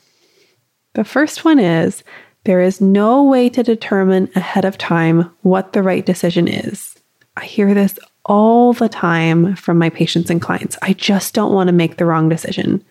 The 0.93 1.03
first 1.03 1.45
one 1.45 1.59
is 1.59 2.03
there 2.43 2.61
is 2.61 2.81
no 2.81 3.23
way 3.23 3.49
to 3.49 3.63
determine 3.63 4.29
ahead 4.35 4.65
of 4.65 4.77
time 4.77 5.31
what 5.41 5.73
the 5.73 5.83
right 5.83 6.05
decision 6.05 6.47
is. 6.47 6.95
I 7.37 7.45
hear 7.45 7.73
this 7.73 7.97
all 8.25 8.73
the 8.73 8.89
time 8.89 9.55
from 9.55 9.77
my 9.77 9.89
patients 9.89 10.29
and 10.29 10.41
clients. 10.41 10.77
I 10.81 10.93
just 10.93 11.33
don't 11.33 11.53
want 11.53 11.67
to 11.67 11.73
make 11.73 11.97
the 11.97 12.05
wrong 12.05 12.29
decision. 12.29 12.83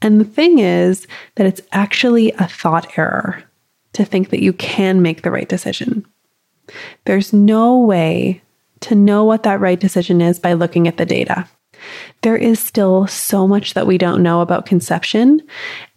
And 0.00 0.20
the 0.20 0.24
thing 0.24 0.58
is 0.58 1.06
that 1.34 1.46
it's 1.46 1.60
actually 1.72 2.32
a 2.32 2.46
thought 2.46 2.98
error 2.98 3.42
to 3.94 4.04
think 4.04 4.30
that 4.30 4.42
you 4.42 4.52
can 4.52 5.02
make 5.02 5.22
the 5.22 5.30
right 5.30 5.48
decision. 5.48 6.06
There's 7.04 7.32
no 7.32 7.78
way 7.80 8.42
to 8.80 8.94
know 8.94 9.24
what 9.24 9.42
that 9.44 9.60
right 9.60 9.80
decision 9.80 10.20
is 10.20 10.38
by 10.38 10.52
looking 10.52 10.86
at 10.88 10.96
the 10.96 11.06
data. 11.06 11.48
There 12.22 12.36
is 12.36 12.60
still 12.60 13.06
so 13.06 13.46
much 13.46 13.74
that 13.74 13.86
we 13.86 13.98
don't 13.98 14.22
know 14.22 14.40
about 14.40 14.66
conception, 14.66 15.42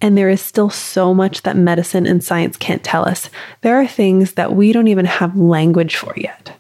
and 0.02 0.18
there 0.18 0.30
is 0.30 0.42
still 0.42 0.70
so 0.70 1.14
much 1.14 1.44
that 1.44 1.56
medicine 1.56 2.06
and 2.06 2.24
science 2.24 2.58
can't 2.58 2.84
tell 2.84 3.08
us. 3.08 3.30
There 3.62 3.80
are 3.80 3.88
things 3.88 4.34
that 4.34 4.54
we 4.54 4.74
don't 4.74 4.90
even 4.90 5.06
have 5.06 5.38
language 5.38 5.96
for 5.96 6.14
yet. 6.18 6.60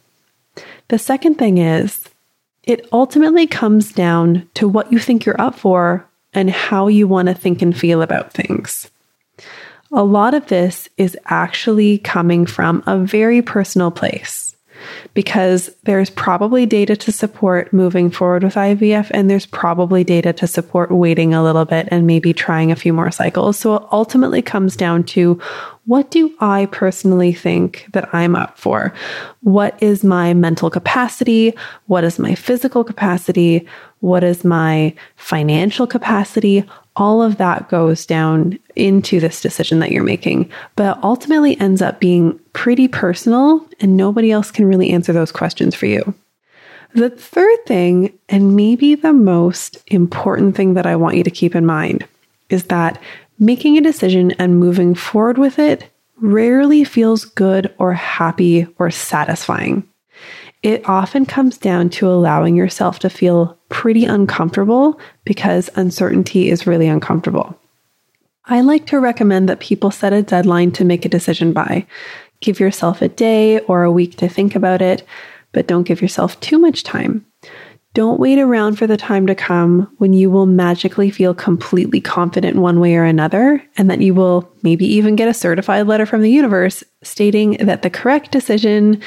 The 0.88 1.00
second 1.00 1.36
thing 1.36 1.58
is, 1.58 2.04
it 2.64 2.88
ultimately 2.92 3.48
comes 3.48 3.92
down 3.92 4.48
to 4.54 4.68
what 4.68 4.92
you 4.92 5.00
think 5.00 5.26
you're 5.26 5.42
up 5.42 5.56
for 5.56 6.06
and 6.34 6.50
how 6.50 6.88
you 6.88 7.08
want 7.08 7.28
to 7.28 7.34
think 7.34 7.62
and 7.62 7.78
feel 7.78 8.02
about 8.02 8.32
things. 8.32 8.90
A 9.91 10.03
lot 10.03 10.34
of 10.34 10.48
this 10.48 10.89
is 10.98 11.17
actually 11.25 12.00
coming 12.00 12.46
from 12.46 12.84
a 12.86 12.98
very 12.98 13.41
personal 13.41 13.89
place 13.89 14.53
because 15.13 15.70
there's 15.84 16.10
probably 16.10 16.65
data 16.65 16.96
to 16.96 17.12
support 17.12 17.74
moving 17.74 18.12
forward 18.12 18.44
with 18.44 18.56
IVF, 18.56 19.10
and 19.12 19.29
there's 19.29 19.46
probably 19.46 20.03
data 20.03 20.34
to 20.34 20.46
support 20.46 20.91
waiting 20.91 21.34
a 21.34 21.44
little 21.44 21.65
bit 21.65 21.88
and 21.89 22.06
maybe 22.06 22.34
trying 22.34 22.72
a 22.72 22.75
few 22.75 22.94
more 22.94 23.12
cycles. 23.12 23.58
So 23.58 23.75
it 23.75 23.84
ultimately 23.91 24.41
comes 24.41 24.75
down 24.75 25.03
to 25.06 25.41
what 25.86 26.12
do 26.12 26.34
I 26.39 26.67
personally 26.67 27.34
think 27.34 27.88
that 27.94 28.13
I'm 28.13 28.36
up 28.36 28.58
for? 28.58 28.94
What 29.41 29.82
is 29.82 30.03
my 30.03 30.34
mental 30.34 30.70
capacity? 30.70 31.53
What 31.86 32.03
is 32.03 32.20
my 32.20 32.36
physical 32.36 32.84
capacity? 32.84 33.65
What 34.01 34.24
is 34.24 34.44
my 34.44 34.94
financial 35.15 35.88
capacity? 35.88 36.65
All 36.98 37.22
of 37.22 37.38
that 37.38 37.70
goes 37.70 38.06
down 38.06 38.58
into 38.75 39.20
this 39.20 39.39
decision 39.39 39.80
that 39.80 39.92
you're 39.92 40.04
making, 40.04 40.51
but 40.75 41.01
ultimately 41.04 41.60
ends 41.60 41.82
up 41.82 42.00
being 42.00 42.39
pretty 42.54 42.88
personal, 42.88 43.66
and 43.80 43.96
nobody 43.96 44.32
else 44.32 44.50
can 44.50 44.66
really 44.66 44.89
answer 44.89 45.13
those 45.13 45.32
questions 45.32 45.75
for 45.75 45.86
you. 45.86 46.13
The 46.94 47.12
third 47.12 47.66
thing, 47.68 48.18
and 48.30 48.56
maybe 48.56 48.96
the 48.96 49.13
most 49.13 49.77
important 49.88 50.56
thing 50.56 50.74
that 50.74 50.88
I 50.88 50.96
want 50.96 51.18
you 51.18 51.24
to 51.24 51.30
keep 51.30 51.56
in 51.56 51.66
mind, 51.66 52.08
is 52.50 52.63
that 52.66 53.00
making 53.38 53.77
a 53.77 53.82
decision 53.82 54.32
and 54.39 54.60
moving 54.60 54.96
forward 54.96 55.38
with 55.38 55.60
it 55.60 55.88
rarely 56.20 56.84
feels 56.84 57.25
good 57.25 57.72
or 57.77 57.94
happy 57.94 58.66
or 58.80 58.89
satisfying. 58.89 59.88
It 60.64 60.88
often 60.90 61.26
comes 61.26 61.58
down 61.58 61.90
to 61.92 62.08
allowing 62.08 62.56
yourself 62.56 63.00
to 63.00 63.10
feel 63.10 63.58
pretty 63.70 64.06
uncomfortable 64.06 65.00
because 65.24 65.70
uncertainty 65.76 66.50
is 66.50 66.68
really 66.68 66.88
uncomfortable. 66.88 67.60
I 68.46 68.62
like 68.62 68.86
to 68.88 69.00
recommend 69.00 69.50
that 69.50 69.60
people 69.60 69.92
set 69.92 70.14
a 70.14 70.24
deadline 70.24 70.72
to 70.74 70.86
make 70.86 71.06
a 71.06 71.10
decision 71.10 71.54
by. 71.54 71.86
Give 72.40 72.60
yourself 72.60 73.02
a 73.02 73.10
day 73.10 73.60
or 73.62 73.84
a 73.84 73.92
week 73.92 74.16
to 74.18 74.30
think 74.30 74.56
about 74.56 74.82
it, 74.82 75.06
but 75.52 75.68
don't 75.68 75.84
give 75.84 76.02
yourself 76.02 76.40
too 76.40 76.58
much 76.58 76.84
time. 76.84 77.26
Don't 77.94 78.20
wait 78.20 78.38
around 78.38 78.76
for 78.78 78.86
the 78.86 78.96
time 78.96 79.26
to 79.28 79.36
come 79.36 79.92
when 79.98 80.14
you 80.14 80.30
will 80.30 80.46
magically 80.46 81.10
feel 81.10 81.34
completely 81.34 82.00
confident 82.00 82.58
one 82.58 82.80
way 82.80 82.96
or 82.96 83.04
another, 83.04 83.62
and 83.76 83.90
that 83.90 84.02
you 84.02 84.14
will 84.14 84.50
maybe 84.62 84.86
even 84.86 85.16
get 85.16 85.28
a 85.28 85.34
certified 85.34 85.88
letter 85.88 86.06
from 86.06 86.22
the 86.22 86.30
universe 86.32 86.84
stating 87.02 87.54
that 87.54 87.82
the 87.82 87.90
correct 87.90 88.32
decision 88.32 89.02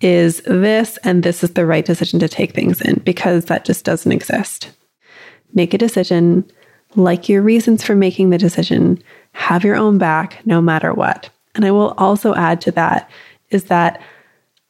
is 0.00 0.40
this 0.42 0.96
and 0.98 1.22
this 1.22 1.44
is 1.44 1.52
the 1.52 1.66
right 1.66 1.84
decision 1.84 2.18
to 2.20 2.28
take 2.28 2.52
things 2.52 2.80
in, 2.80 3.00
because 3.00 3.46
that 3.46 3.64
just 3.64 3.84
doesn't 3.84 4.12
exist. 4.12 4.70
Make 5.52 5.74
a 5.74 5.78
decision, 5.78 6.50
like 6.96 7.28
your 7.28 7.42
reasons 7.42 7.84
for 7.84 7.94
making 7.94 8.30
the 8.30 8.38
decision, 8.38 9.02
have 9.32 9.64
your 9.64 9.76
own 9.76 9.98
back 9.98 10.44
no 10.46 10.60
matter 10.60 10.94
what. 10.94 11.28
And 11.54 11.64
I 11.64 11.70
will 11.70 11.94
also 11.98 12.34
add 12.34 12.60
to 12.62 12.70
that 12.72 13.10
is 13.50 13.64
that 13.64 14.00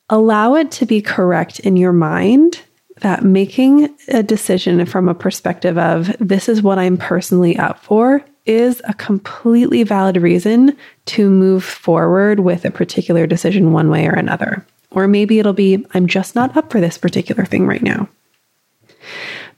allow 0.08 0.54
it 0.54 0.70
to 0.72 0.86
be 0.86 1.00
correct 1.00 1.60
in 1.60 1.76
your 1.76 1.92
mind 1.92 2.60
that 3.00 3.22
making 3.22 3.94
a 4.08 4.22
decision 4.22 4.84
from 4.84 5.08
a 5.08 5.14
perspective 5.14 5.78
of 5.78 6.14
this 6.18 6.48
is 6.48 6.62
what 6.62 6.78
I'm 6.78 6.96
personally 6.96 7.56
up 7.56 7.82
for 7.82 8.24
is 8.46 8.82
a 8.84 8.94
completely 8.94 9.82
valid 9.82 10.16
reason 10.16 10.76
to 11.06 11.30
move 11.30 11.64
forward 11.64 12.40
with 12.40 12.64
a 12.64 12.70
particular 12.70 13.26
decision 13.26 13.72
one 13.72 13.90
way 13.90 14.06
or 14.06 14.12
another. 14.12 14.66
Or 14.90 15.06
maybe 15.06 15.38
it'll 15.38 15.52
be, 15.52 15.84
I'm 15.94 16.06
just 16.06 16.34
not 16.34 16.56
up 16.56 16.70
for 16.70 16.80
this 16.80 16.98
particular 16.98 17.44
thing 17.44 17.66
right 17.66 17.82
now. 17.82 18.08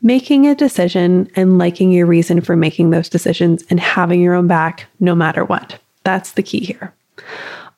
Making 0.02 0.46
a 0.46 0.54
decision 0.54 1.30
and 1.36 1.58
liking 1.58 1.92
your 1.92 2.06
reason 2.06 2.40
for 2.40 2.56
making 2.56 2.90
those 2.90 3.08
decisions 3.08 3.64
and 3.70 3.78
having 3.80 4.20
your 4.20 4.34
own 4.34 4.46
back 4.46 4.86
no 5.00 5.14
matter 5.14 5.44
what. 5.44 5.78
That's 6.04 6.32
the 6.32 6.42
key 6.42 6.60
here. 6.60 6.92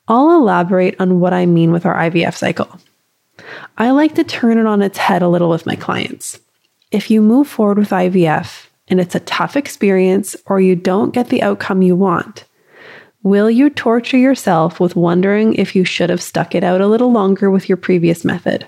I'll 0.07 0.31
elaborate 0.31 0.95
on 0.99 1.19
what 1.19 1.33
I 1.33 1.45
mean 1.45 1.71
with 1.71 1.85
our 1.85 1.95
IVF 1.95 2.35
cycle. 2.35 2.79
I 3.77 3.91
like 3.91 4.15
to 4.15 4.23
turn 4.23 4.57
it 4.57 4.65
on 4.65 4.81
its 4.81 4.97
head 4.97 5.21
a 5.21 5.27
little 5.27 5.49
with 5.49 5.65
my 5.65 5.75
clients. 5.75 6.39
If 6.91 7.11
you 7.11 7.21
move 7.21 7.47
forward 7.47 7.77
with 7.77 7.89
IVF 7.89 8.67
and 8.87 8.99
it's 8.99 9.15
a 9.15 9.19
tough 9.21 9.55
experience 9.55 10.35
or 10.45 10.59
you 10.59 10.75
don't 10.75 11.13
get 11.13 11.29
the 11.29 11.41
outcome 11.41 11.81
you 11.81 11.95
want, 11.95 12.45
will 13.25 13.49
you 13.49 13.71
torture 13.71 14.17
yourself 14.17 14.79
with 14.79 14.95
wondering 14.95 15.55
if 15.55 15.75
you 15.75 15.83
should 15.83 16.11
have 16.11 16.21
stuck 16.21 16.53
it 16.53 16.63
out 16.63 16.79
a 16.79 16.87
little 16.87 17.11
longer 17.11 17.49
with 17.49 17.67
your 17.67 17.75
previous 17.75 18.23
method? 18.23 18.67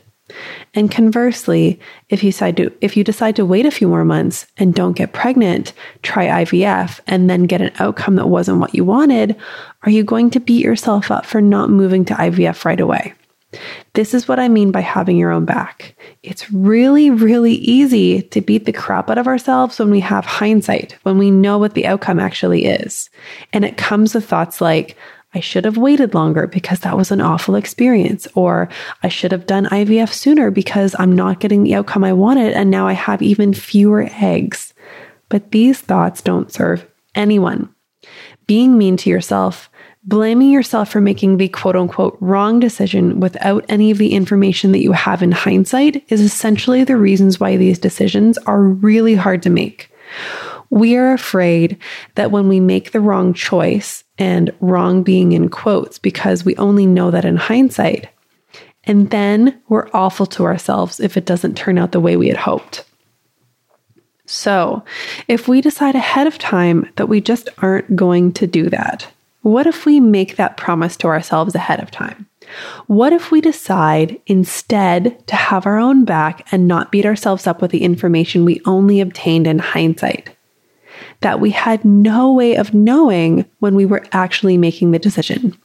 And 0.74 0.92
conversely, 0.92 1.80
if 2.10 2.24
you 2.24 2.32
decide 2.32 2.58
to 2.58 2.74
if 2.82 2.98
you 2.98 3.04
decide 3.04 3.36
to 3.38 3.46
wait 3.46 3.68
a 3.68 3.72
few 3.72 3.88
more 3.88 4.04
months 4.04 4.48
and 4.58 4.74
don't 4.74 4.98
get 4.98 5.14
pregnant, 5.14 5.74
try 6.02 6.44
IVF 6.44 7.00
and 7.08 7.30
then 7.30 7.44
get 7.44 7.62
an 7.62 7.72
outcome 7.80 8.16
that 8.16 8.28
wasn't 8.28 8.60
what 8.60 8.74
you 8.74 8.84
wanted, 8.84 9.36
are 9.84 9.92
you 9.92 10.04
going 10.04 10.32
to 10.32 10.40
beat 10.40 10.66
yourself 10.66 11.12
up 11.12 11.26
for 11.26 11.40
not 11.40 11.70
moving 11.70 12.04
to 12.06 12.16
IVF 12.16 12.66
right 12.66 12.80
away? 12.80 13.14
This 13.94 14.13
is 14.13 14.27
what 14.27 14.39
I 14.39 14.50
mean 14.50 14.72
by 14.72 14.82
having 14.82 15.18
your 15.18 15.32
own 15.32 15.46
back. 15.46 15.96
It's 16.22 16.51
really, 16.51 17.10
really 17.10 17.54
easy 17.54 18.22
to 18.22 18.42
beat 18.42 18.66
the 18.66 18.74
crap 18.74 19.10
out 19.10 19.18
of 19.18 19.27
ourselves 19.27 19.80
when 19.80 19.89
we 19.89 20.01
have 20.01 20.25
hindsight, 20.25 20.98
when 21.04 21.18
we 21.18 21.32
know 21.32 21.58
what 21.58 21.74
the 21.74 21.88
outcome 21.88 22.20
actually 22.20 22.66
is. 22.66 23.10
And 23.54 23.63
it 23.63 23.77
comes 23.77 24.13
with 24.13 24.27
thoughts 24.27 24.60
like, 24.60 24.98
I 25.34 25.39
should 25.39 25.66
have 25.66 25.77
waited 25.77 26.13
longer 26.13 26.48
because 26.48 26.80
that 26.82 26.98
was 26.98 27.12
an 27.12 27.22
awful 27.22 27.56
experience. 27.56 28.27
Or 28.36 28.70
I 29.04 29.08
should 29.08 29.32
have 29.32 29.46
done 29.46 29.66
IVF 29.66 30.12
sooner 30.12 30.51
because 30.51 30.96
I'm 31.00 31.16
not 31.16 31.39
getting 31.39 31.63
the 31.63 31.75
outcome 31.75 32.04
I 32.04 32.13
wanted 32.13 32.54
and 32.54 32.70
now 32.70 32.88
I 32.88 32.94
have 32.94 33.22
even 33.22 33.54
fewer 33.54 34.10
eggs. 34.20 34.74
But 35.30 35.51
these 35.51 35.80
thoughts 35.80 36.22
don't 36.22 36.51
serve 36.51 36.86
anyone. 37.16 37.74
Being 38.46 38.77
mean 38.77 38.98
to 38.98 39.10
yourself 39.10 39.70
Blaming 40.08 40.52
yourself 40.52 40.90
for 40.90 41.02
making 41.02 41.38
the 41.38 41.50
quote 41.50 41.76
unquote 41.76 42.18
wrong 42.22 42.60
decision 42.60 43.20
without 43.20 43.66
any 43.68 43.92
of 43.92 43.98
the 43.98 44.14
information 44.14 44.72
that 44.72 44.82
you 44.82 44.94
have 44.94 45.22
in 45.22 45.34
hindsight 45.34 46.04
is 46.10 46.22
essentially 46.22 46.84
the 46.84 46.98
reasons 46.98 47.40
why 47.40 47.58
these 47.58 47.78
decisions 47.78 48.38
are 48.40 48.62
really 48.62 49.16
hard 49.16 49.44
to 49.44 49.50
make. 49.50 49.92
We 50.70 50.96
are 50.96 51.14
afraid 51.14 51.78
that 52.16 52.32
when 52.32 52.48
we 52.48 52.60
make 52.60 52.92
the 52.92 53.02
wrong 53.02 53.34
choice, 53.34 54.04
and 54.18 54.52
wrong 54.60 55.04
being 55.04 55.32
in 55.32 55.50
quotes 55.50 56.00
because 56.00 56.44
we 56.44 56.56
only 56.56 56.86
know 56.86 57.12
that 57.12 57.26
in 57.26 57.38
hindsight, 57.38 58.10
and 58.84 59.10
then 59.10 59.62
we're 59.68 59.90
awful 59.94 60.26
to 60.26 60.46
ourselves 60.46 61.00
if 61.00 61.18
it 61.18 61.26
doesn't 61.26 61.58
turn 61.58 61.78
out 61.78 61.92
the 61.92 62.00
way 62.00 62.18
we 62.18 62.30
had 62.30 62.38
hoped. 62.38 62.84
So, 64.26 64.84
if 65.28 65.48
we 65.48 65.62
decide 65.62 65.96
ahead 65.96 66.28
of 66.28 66.38
time 66.38 66.90
that 66.96 67.08
we 67.08 67.22
just 67.22 67.50
aren't 67.60 67.96
going 67.96 68.34
to 68.34 68.48
do 68.48 68.70
that, 68.70 69.08
what 69.48 69.66
if 69.66 69.86
we 69.86 70.01
make 70.01 70.36
that 70.36 70.58
promise 70.58 70.98
to 70.98 71.08
ourselves 71.08 71.56
ahead 71.56 71.80
of 71.80 71.89
time? 71.89 72.27
What 72.88 73.13
if 73.13 73.32
we 73.32 73.39
decide 73.39 74.20
instead 74.27 75.25
to 75.27 75.36
have 75.38 75.66
our 75.66 75.77
own 75.77 76.04
back 76.04 76.46
and 76.51 76.68
not 76.68 76.92
beat 76.92 77.06
ourselves 77.06 77.48
up 77.48 77.62
with 77.62 77.72
the 77.72 77.84
information 77.84 78.44
we 78.44 78.62
only 78.66 79.00
obtained 79.00 79.48
in 79.48 79.60
hindsight? 79.60 80.36
That 81.22 81.39
we 81.39 81.51
had 81.51 81.86
no 81.86 82.34
way 82.34 82.56
of 82.56 82.74
knowing 82.74 83.46
when 83.60 83.75
we 83.75 83.86
were 83.86 84.06
actually 84.12 84.58
making 84.58 84.92
the 84.92 85.00
decision. 85.00 85.58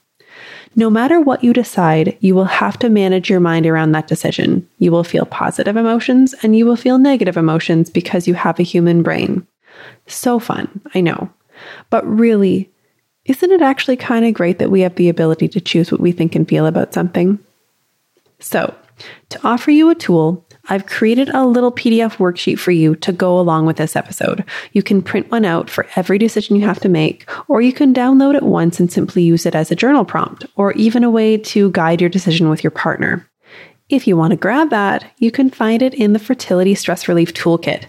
No 0.76 0.88
matter 0.88 1.20
what 1.20 1.42
you 1.42 1.52
decide, 1.52 2.16
you 2.20 2.34
will 2.36 2.44
have 2.44 2.78
to 2.78 2.88
manage 2.88 3.28
your 3.28 3.40
mind 3.40 3.66
around 3.66 3.92
that 3.92 4.06
decision. 4.06 4.68
You 4.78 4.92
will 4.92 5.04
feel 5.04 5.26
positive 5.26 5.76
emotions 5.76 6.34
and 6.42 6.56
you 6.56 6.66
will 6.66 6.76
feel 6.76 6.98
negative 6.98 7.36
emotions 7.36 7.90
because 7.90 8.28
you 8.28 8.34
have 8.34 8.58
a 8.58 8.64
human 8.64 9.02
brain. 9.02 9.46
So 10.06 10.38
fun, 10.38 10.80
I 10.94 11.00
know. 11.00 11.30
But 11.90 12.06
really, 12.06 12.71
isn't 13.24 13.52
it 13.52 13.62
actually 13.62 13.96
kind 13.96 14.24
of 14.24 14.34
great 14.34 14.58
that 14.58 14.70
we 14.70 14.80
have 14.80 14.96
the 14.96 15.08
ability 15.08 15.48
to 15.48 15.60
choose 15.60 15.92
what 15.92 16.00
we 16.00 16.12
think 16.12 16.34
and 16.34 16.48
feel 16.48 16.66
about 16.66 16.92
something? 16.92 17.38
So, 18.40 18.74
to 19.30 19.40
offer 19.46 19.70
you 19.70 19.90
a 19.90 19.94
tool, 19.94 20.44
I've 20.68 20.86
created 20.86 21.28
a 21.30 21.46
little 21.46 21.72
PDF 21.72 22.16
worksheet 22.16 22.58
for 22.58 22.70
you 22.70 22.94
to 22.96 23.12
go 23.12 23.38
along 23.38 23.66
with 23.66 23.76
this 23.76 23.96
episode. 23.96 24.44
You 24.72 24.82
can 24.82 25.02
print 25.02 25.30
one 25.30 25.44
out 25.44 25.68
for 25.68 25.86
every 25.96 26.18
decision 26.18 26.56
you 26.56 26.64
have 26.64 26.80
to 26.80 26.88
make, 26.88 27.28
or 27.48 27.60
you 27.60 27.72
can 27.72 27.94
download 27.94 28.36
it 28.36 28.44
once 28.44 28.78
and 28.78 28.90
simply 28.90 29.22
use 29.22 29.44
it 29.44 29.54
as 29.54 29.70
a 29.70 29.76
journal 29.76 30.04
prompt, 30.04 30.46
or 30.56 30.72
even 30.72 31.02
a 31.02 31.10
way 31.10 31.36
to 31.36 31.70
guide 31.72 32.00
your 32.00 32.10
decision 32.10 32.48
with 32.48 32.62
your 32.62 32.70
partner. 32.70 33.28
If 33.92 34.06
you 34.06 34.16
want 34.16 34.30
to 34.30 34.38
grab 34.38 34.70
that, 34.70 35.04
you 35.18 35.30
can 35.30 35.50
find 35.50 35.82
it 35.82 35.92
in 35.92 36.14
the 36.14 36.18
Fertility 36.18 36.74
Stress 36.74 37.08
Relief 37.08 37.34
Toolkit. 37.34 37.84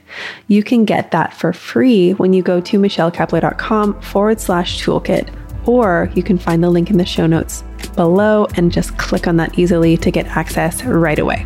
You 0.49 0.61
can 0.61 0.83
get 0.83 1.11
that 1.11 1.33
for 1.33 1.53
free 1.53 2.11
when 2.11 2.33
you 2.33 2.43
go 2.43 2.59
to 2.59 2.77
michellekepler.com 2.77 4.01
forward 4.01 4.41
slash 4.41 4.83
toolkit, 4.83 5.33
or 5.65 6.11
you 6.13 6.21
can 6.21 6.37
find 6.37 6.61
the 6.61 6.69
link 6.69 6.89
in 6.89 6.97
the 6.97 7.05
show 7.05 7.25
notes 7.25 7.63
below 7.95 8.47
and 8.57 8.69
just 8.69 8.97
click 8.97 9.27
on 9.27 9.37
that 9.37 9.57
easily 9.57 9.95
to 9.95 10.11
get 10.11 10.25
access 10.27 10.83
right 10.83 11.19
away. 11.19 11.45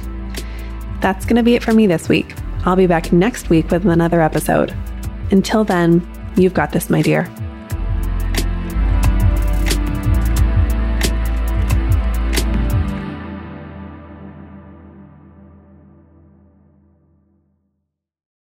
That's 1.01 1.23
going 1.23 1.35
to 1.35 1.43
be 1.43 1.53
it 1.53 1.63
for 1.63 1.73
me 1.73 1.85
this 1.85 2.09
week. 2.09 2.33
I'll 2.65 2.75
be 2.75 2.87
back 2.87 3.13
next 3.13 3.51
week 3.51 3.69
with 3.69 3.85
another 3.85 4.21
episode. 4.21 4.75
Until 5.29 5.65
then, 5.65 6.01
you've 6.35 6.55
got 6.55 6.71
this, 6.71 6.89
my 6.89 7.03
dear. 7.03 7.31